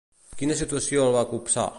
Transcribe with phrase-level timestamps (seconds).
[0.39, 1.69] Quina situació el va copsar?